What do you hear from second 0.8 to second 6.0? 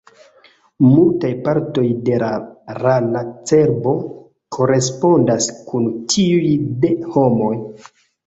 Multaj partoj de la rana cerbo korespondas kun